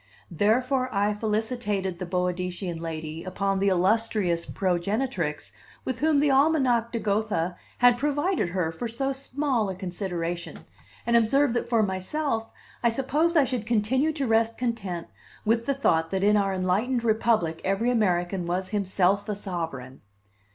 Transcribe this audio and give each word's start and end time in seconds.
Therefore 0.31 0.89
I 0.91 1.13
felicitated 1.13 1.99
the 1.99 2.07
Boadicean 2.07 2.79
lady 2.81 3.23
upon 3.23 3.59
the 3.59 3.67
illustrious 3.67 4.47
progenitrix 4.47 5.51
with 5.85 5.99
whom 5.99 6.17
the 6.17 6.31
Almanach 6.31 6.91
de 6.91 6.97
Gotha 6.97 7.55
had 7.77 7.99
provided 7.99 8.49
her 8.49 8.71
for 8.71 8.87
so 8.87 9.13
small 9.13 9.69
a 9.69 9.75
consideration, 9.75 10.65
and 11.05 11.15
observed 11.15 11.53
that 11.53 11.69
for 11.69 11.83
myself 11.83 12.49
I 12.81 12.89
supposed 12.89 13.37
I 13.37 13.43
should 13.43 13.67
continue 13.67 14.11
to 14.13 14.25
rest 14.25 14.57
content 14.57 15.05
with 15.45 15.67
the 15.67 15.75
thought 15.75 16.09
that 16.09 16.23
in 16.23 16.35
our 16.35 16.51
enlightened 16.51 17.03
Republic 17.03 17.61
every 17.63 17.91
American 17.91 18.47
was 18.47 18.69
himself 18.69 19.29
a 19.29 19.35
sovereign. 19.35 20.01